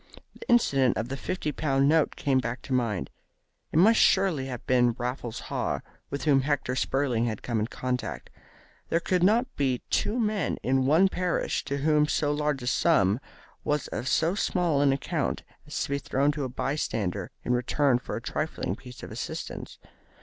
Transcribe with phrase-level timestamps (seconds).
[0.33, 3.11] The incident of the fifty pound note came back to his mind.
[3.71, 8.31] It must surely have been Raffles Haw with whom Hector Spurling had come in contact.
[8.89, 13.19] There could not be two men in one parish to whom so large a sum
[13.63, 17.99] was of so small an account as to be thrown to a bystander in return
[17.99, 19.77] for a trifling piece of assistance.